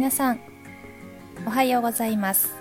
[0.00, 0.40] 皆さん
[1.46, 2.54] おはようございます。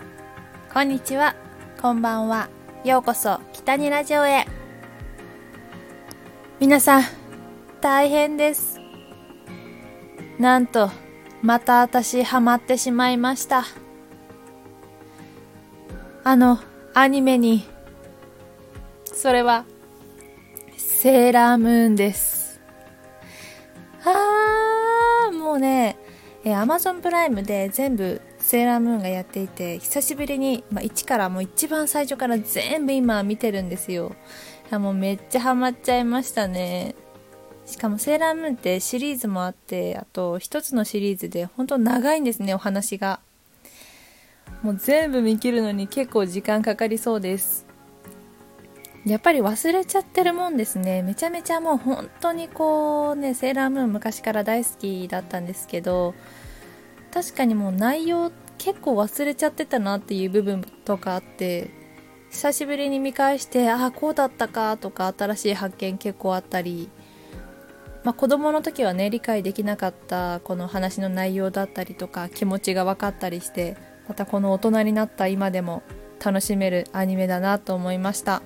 [0.73, 1.37] こんにちは。
[1.81, 2.49] こんばんは。
[2.83, 4.45] ようこそ北にラジオへ。
[6.59, 7.03] 皆さん
[7.79, 8.81] 大変です。
[10.37, 10.91] なんと
[11.41, 13.63] また私ハマってしまいました。
[16.25, 16.59] あの
[16.93, 17.65] アニメに
[19.05, 19.63] それは
[20.75, 22.59] セーラームーンです。
[24.03, 25.95] あーもうね
[26.49, 34.15] えー、Amazon プライムで全部セーラームーンがやっていて久しぶりに、まあ、1からもう一番最初から全部今見てるんですよ。
[34.71, 36.95] いやもうめっちゃハマっちゃいましたね。
[37.67, 43.19] しかもセーラームーンってシリーズもあってあと一つのシリーズで本当長いんですねお話が。
[44.63, 47.68] もう全部見切るのに結構時間かかりそうです。
[49.11, 56.13] やっぱり忘れちゃってるもんですねめちゃめちゃもう本当にこうねセーラームーン昔から大好きだったんですけど
[57.11, 61.71] 確かにもう内容結構忘れちゃってたなっていう部分とかあって
[62.29, 66.89] 久しぶりに見返してああこうだったかとか新しい発見結構あったり
[68.03, 73.75] まあ、子供の時はね理解できなかったこの話の内容だったりとか気持ちが分かったりして
[74.07, 75.83] またこの大人になった今でも
[76.23, 78.41] 楽しめるアニメだなと思いました。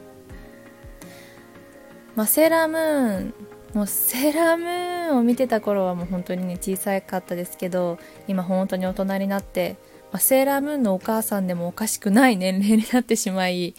[2.16, 3.33] まあ、セーラームーン
[3.73, 7.97] もうセーラームーンを見てた頃はもう本当にね小さかったですけど
[8.28, 9.78] 今本当に大人になって、
[10.11, 13.73] まあ、セーラームーンのお母さんでもおかしくない年齢になってしまい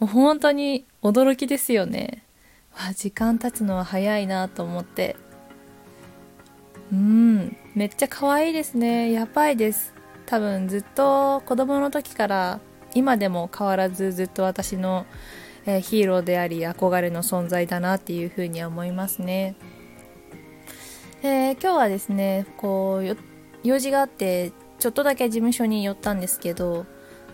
[0.00, 2.24] もう本当に驚きですよね。
[2.76, 5.16] わ時間経つのは早いなと思って。
[6.92, 9.12] うんめっちゃ可愛いですね。
[9.12, 9.94] やばいです。
[10.26, 12.60] 多分ずっと子供の時から
[12.94, 15.06] 今でも変わらずずっと私の
[15.66, 19.56] え、ヒーローであり憧れの存在だなっていうふうには思いますね。
[21.22, 23.16] えー、今日はですねこう
[23.64, 26.86] 用事があってちょっとだけ事務所に寄ったんですけど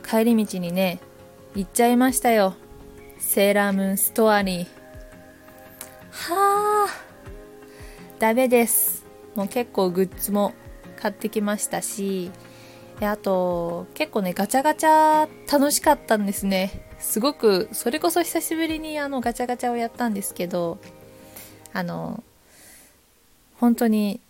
[0.09, 1.01] 帰り道にね
[1.55, 2.55] 行っちゃいましたよ。
[3.19, 4.67] セーラームーンストアに。
[6.11, 6.89] はあ
[8.19, 9.05] ダメです。
[9.35, 10.55] もう結構グッズも
[10.97, 12.31] 買ってきましたし
[13.01, 16.92] あと結構ねガチャガチャ楽しかったんですね。
[17.03, 20.79] すごくそれこそ久しぶりにあのガチャガチャをやったんですけど
[21.73, 22.23] あの
[23.59, 24.21] 本当に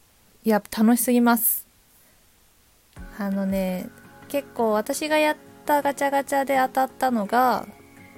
[0.44, 1.66] いや楽しすぎます。
[3.19, 3.88] あのね
[4.28, 7.66] 結構私がやったガチャガチャで当たったのが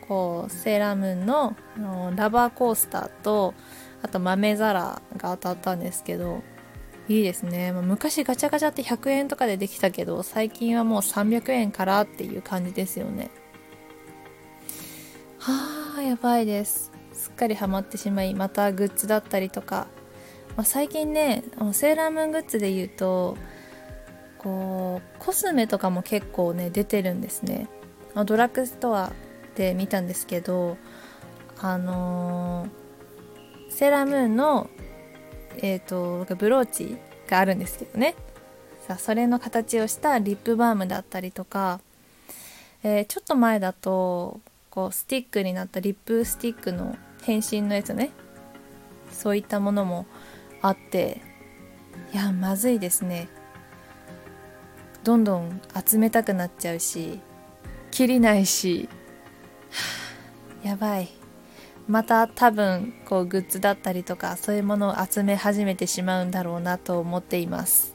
[0.09, 3.55] こうセーラームーンののラバーコースターと
[4.03, 6.43] あと豆皿が当たったんですけど
[7.09, 13.31] いいですね、ま昔ガチャガチャって100円とかでできたけど最近はもう300円からっていう感じですよね。
[15.45, 16.91] はあやばいです。
[17.13, 19.89] すっかりハマってしまいまたグッズだったりとか、
[20.57, 21.45] まあ、最近ね
[21.75, 23.37] セーラームーングッズで言うと
[24.39, 27.69] こうコスメとかも結構ね出てるんですね。
[28.25, 29.13] ドラッグストア
[29.55, 30.79] で見たんですけど
[31.59, 34.71] あのー、セーラームーンの
[35.59, 36.97] えっ、ー、とブローチ
[37.29, 38.15] があるんですけどね。
[38.89, 41.81] さそれの形をしたリップバームだったりとか、
[42.83, 44.41] えー、ちょっと前だと
[44.75, 48.11] こうスティックになったリップスティックの変身のやつね。
[49.09, 50.05] そういったものも
[50.63, 51.23] あって。
[52.13, 53.29] いやまずいですね。
[55.05, 57.21] どんどん集めたくなっちゃうし
[57.93, 58.89] 切りないし、
[59.71, 59.79] は
[60.65, 61.09] あ、やばい。
[61.87, 67.95] また多分こうグッズだったりとかそういうものを集め始めてしまうんだろうなと思っています。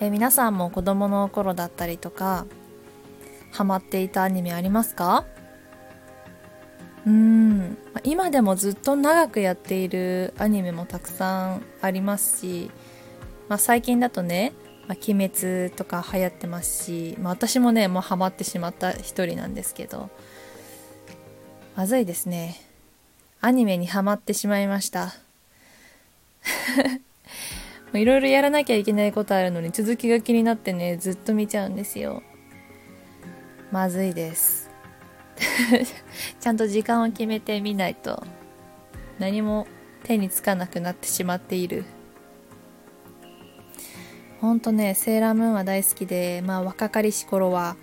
[0.00, 2.44] え皆さんも子供の頃だったりとか
[3.50, 5.24] ハマっていたアニメありますか？
[7.06, 7.78] うん。
[8.04, 12.70] 今でもずっと長くやっているアニメもたくさんありますし、
[13.48, 14.52] まあ、最近だとね
[14.86, 20.08] 「まあ、鬼滅」とか流行ってますし、まあ、私もねもうハマってしまった一人なんですけど
[21.76, 22.60] まずいですね。
[23.40, 25.14] アニメにハマってしまいました。
[27.92, 32.22] いろいろやらなきゃいけないことあるのに続きが気になってねずっと見ちゃうんですよ。
[33.70, 34.70] まずいです。
[36.40, 38.22] ちゃんと時間を決めてみないと
[39.18, 39.66] 何も
[40.02, 41.84] 手につかなくなってしまっている。
[44.40, 47.76] ほんとねセーラームーンは大好きでまあ若かりし頃は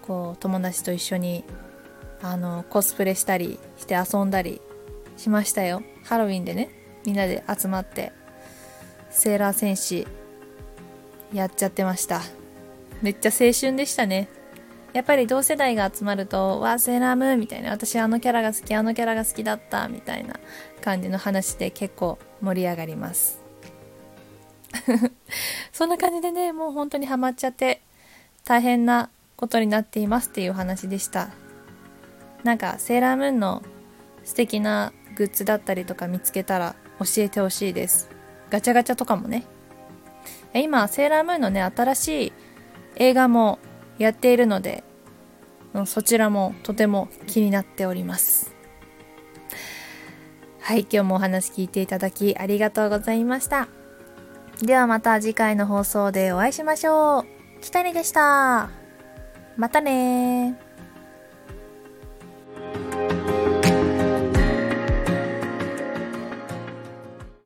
[0.00, 1.44] こう友達と一緒に
[2.22, 4.62] あのコスプレしたりして遊んだり
[5.16, 5.82] しましたよ。
[6.04, 6.70] ハロウィンでね
[7.04, 8.12] みんなで集まって
[9.10, 10.06] セーラー戦士
[11.32, 12.22] やっちゃってました。
[13.02, 14.28] めっちゃ青春でしたね。
[14.92, 20.38] やっぱり同世代が集まると、わーセーラームーンみたいな、私あのキャラが好き、あのキャラが好きだった、みたいな
[20.82, 23.40] 感じの話で結構盛り上がります。
[25.72, 27.80] そんな感じでね、もう本当にハマっちゃって、
[28.44, 31.30] 大変なことになっていますっていうお話でした。
[32.44, 33.62] なんか、セーラームーンの
[34.24, 38.10] 素敵なグッズだったりとか見つけたら教えてほしいです。
[38.50, 39.46] ガチャガチャとかもね。
[40.54, 42.32] 今、セーラームーンのね、新しい
[42.96, 43.58] 映画も
[43.98, 44.84] やっているので、
[45.86, 48.54] そちらもとても気になっております。
[50.60, 53.68] はい、今日もお話聞いていただきありがとうございました。
[54.60, 57.60] ではまた次回の放送でお会いしましょう。
[57.60, 58.70] きたりでした。
[59.56, 60.58] またね